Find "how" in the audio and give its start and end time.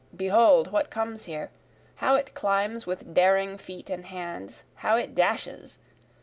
1.97-2.15, 4.77-4.97